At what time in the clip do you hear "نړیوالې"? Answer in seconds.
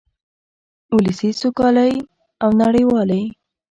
2.61-3.21